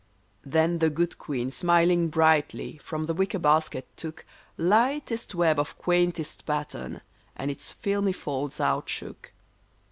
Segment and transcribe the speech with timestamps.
[0.43, 4.25] "Then the good queen, smiling brightly, from the wicker bas ket took
[4.57, 7.01] Lightest web of quaintest pattern,
[7.35, 9.31] and its filmy folds out shook.